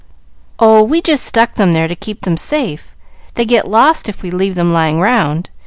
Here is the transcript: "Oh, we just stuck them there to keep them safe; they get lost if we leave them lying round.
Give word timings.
"Oh, 0.57 0.81
we 0.81 0.99
just 0.99 1.23
stuck 1.23 1.53
them 1.53 1.73
there 1.73 1.87
to 1.87 1.95
keep 1.95 2.21
them 2.21 2.35
safe; 2.35 2.95
they 3.35 3.45
get 3.45 3.67
lost 3.67 4.09
if 4.09 4.23
we 4.23 4.31
leave 4.31 4.55
them 4.55 4.71
lying 4.73 4.99
round. 4.99 5.51